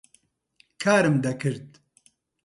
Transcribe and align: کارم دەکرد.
کارم 0.83 1.15
دەکرد. 1.25 1.67